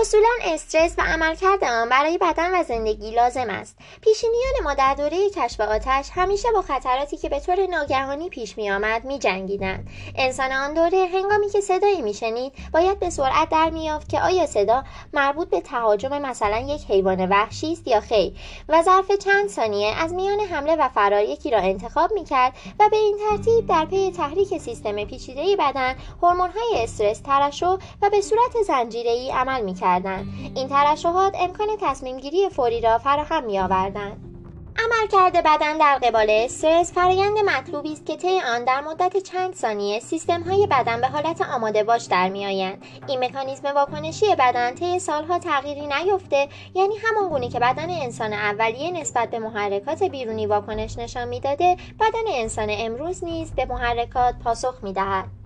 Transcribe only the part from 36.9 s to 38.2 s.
فرایند مطلوبی است که